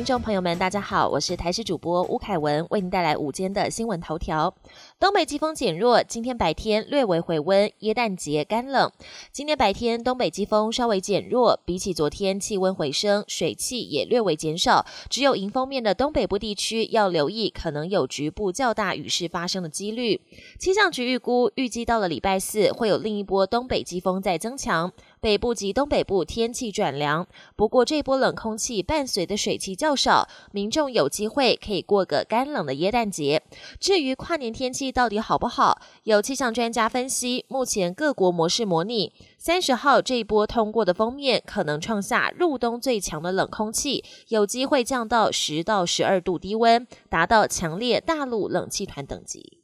[0.00, 4.54] 听众朋友们，大家好，我是台视主播吴凯文，为您带来午间的新闻头条。
[4.98, 8.90] 东北季风减弱，今天白天略微回温，耶诞节干冷。
[9.30, 14.86] 今天白天东北季风稍微减弱，比起昨天气温回升，水汽也略微减少。
[15.10, 20.22] 只有迎风面的东北部地区要留意，可能有局部较大雨势发生的几率。
[20.58, 24.90] 气象局预估，预计到了礼拜四会有另一波东北季风在增强。
[25.20, 33.42] 北部及东北部天气转凉，不过这波冷空气伴随的水汽较少，民众有机会可以过个干冷的耶诞节。
[33.78, 49.59] 至于跨年天气到底好不好，有气象专家分析，目前各国模式模拟三十号这一波通过的封面，可能创下入冬最强的冷空气，有机会降到十到十二度低温，达到强烈大陆冷气团等级。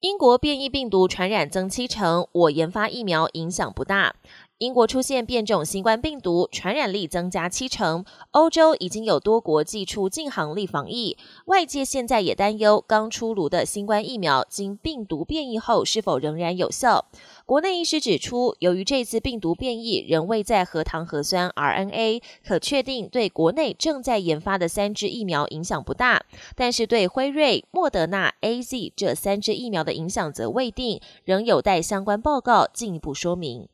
[0.00, 4.14] 英国变异病毒传染增七成，我研发疫苗影响不大。
[4.58, 8.04] 英国出现变种新冠病毒，传染力增加七成。
[8.32, 17.06] 欧洲已经有多国寄出禁航力防疫，外界现在也担忧刚出炉的新冠疫苗经病毒变异后是否仍然有效。
[17.46, 26.24] 国内医师指出，由于这次病毒变异仍未在核糖核酸 RNA，可确定对国内正在研发的三支疫苗影响不大，
[26.56, 33.68] 但是对辉瑞、莫德纳、AZ 这三支疫苗的影响则未定，仍有待相关报告进一步说明。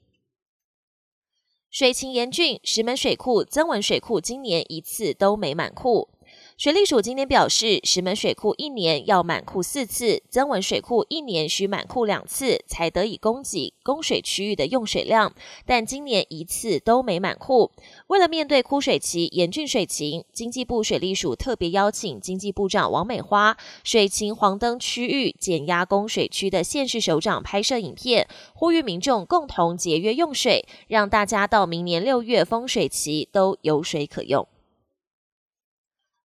[1.75, 6.09] 水情严峻，石门水库、曾文水库今年一次都没满库。
[6.57, 15.35] 水利署今天表示，石门水库一年要满库四次，增文水库一年需满库两次，才得以供给供水区域的用水量。
[15.67, 17.73] 但今年一次都没满库。
[18.07, 34.47] 为了面对枯水期严峻水情，经济部水利署特别邀请经济部长王美花、水情黄灯区域减压供水区的县市首长拍摄影片，呼吁民众共同节约用水，让大家到明年六月丰水期都有水可用。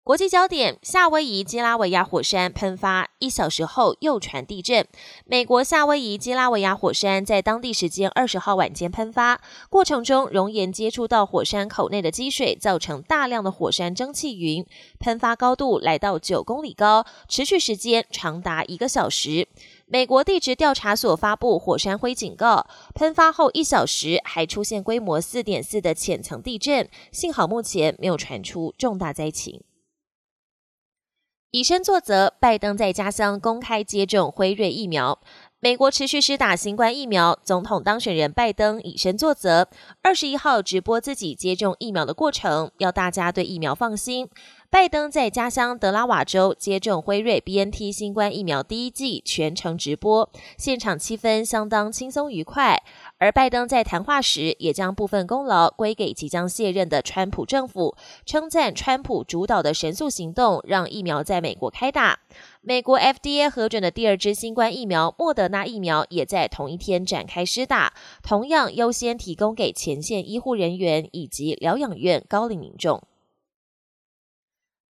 [0.05, 4.85] 国际焦点：夏威夷基拉维亚火山喷发一小时后又传地震。
[5.25, 9.41] 美国夏威夷基拉维亚火山在当地时间二十号晚间喷发，
[9.71, 14.67] 过程中熔岩接触到火山口内的积水，造成大量的火山蒸汽云，
[14.99, 19.47] 喷发高度来到九公里高，持续时间长达一个小时。
[19.87, 29.63] 美国地质调查所发布火山灰警告，喷发后一小时还出现规模四点四的浅层地震，幸好目前没有传出重大灾情。
[31.53, 35.19] 以身作则，拜登在家乡公开接种辉瑞疫苗。
[35.61, 39.69] 美国持续施打新冠疫苗，总统当选人拜登以身作则，
[40.01, 44.31] 二十一号直播自己接种疫苗的过程，要大家对疫苗放心。
[44.73, 52.83] 拜登在家乡德拉瓦州接种辉瑞 BNT 新冠疫苗第一剂，全程直播，现场气氛相当轻松愉快。
[53.19, 57.95] 而拜登在谈话时，也将部分功劳归给即将卸任的川普政府，
[58.25, 62.21] 称赞川普主导的神速行动让疫苗在美国开打。
[62.63, 73.03] 美国 FDA 核准的第二支新冠疫苗莫德纳疫苗也在同一天展开施打，同样优先提供给前线医护人员以及疗养院高龄民众。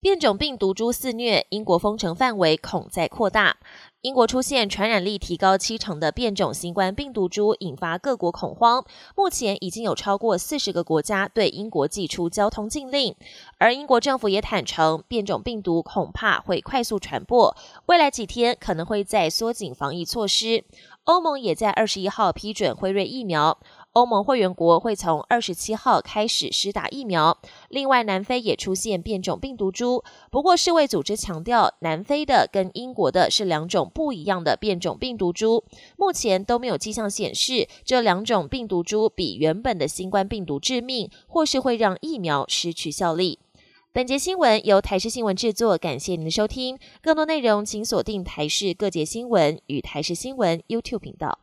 [0.02, 3.58] 变种病毒株肆虐，英国封城范围恐在扩大。
[4.02, 8.84] 英国出现传染力提高七成的变种新冠病毒株，引发各国恐慌。
[9.14, 13.14] 目前已经有超过四十个国家对英国寄出交通禁令，
[13.58, 20.64] 而英国政府也坦诚，变种病毒恐怕会快速传播，未来几天可能会再缩紧防疫措施。
[21.04, 23.58] 欧盟也在二十一号批准辉瑞疫苗。
[23.92, 27.36] 欧盟会员国会从二十七号开始施打疫苗。
[27.68, 35.62] 另外，南非也出现变种病毒株，不过世卫组织强调，南非的跟英国的是两种不一样的变种病毒株。
[35.96, 43.38] 目前都没有迹象显示这两种病毒株比原本的新冠病毒致命，或是会让疫苗失去效力。
[43.92, 46.78] 本节新闻由台视新闻制作，感谢您的收听。
[47.02, 51.41] 更多内容请锁定台视各节新闻与台视新闻 YouTube 频道。